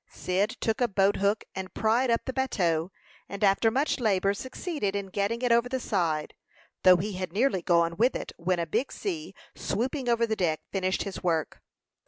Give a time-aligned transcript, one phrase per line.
[0.09, 2.91] Cyd took a boat hook, and pried up the bateau,
[3.29, 6.33] and after much labor succeeded in getting it over the side,
[6.81, 10.61] though he had nearly gone with it, when a big sea, swooping over the deck,
[10.71, 11.61] finished his work.